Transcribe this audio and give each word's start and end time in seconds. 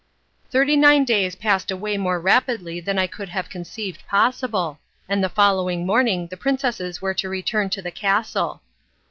Thirty 0.49 0.75
nine 0.75 1.05
days 1.05 1.35
passed 1.35 1.69
away 1.69 1.95
more 1.95 2.19
rapidly 2.19 2.79
than 2.79 2.97
I 2.97 3.05
could 3.05 3.29
have 3.29 3.51
conceived 3.51 4.01
possible, 4.07 4.79
and 5.07 5.23
the 5.23 5.29
following 5.29 5.85
morning 5.85 6.25
the 6.25 6.37
princesses 6.37 7.03
were 7.03 7.13
to 7.13 7.29
return 7.29 7.69
to 7.69 7.83
the 7.83 7.91
castle. 7.91 8.63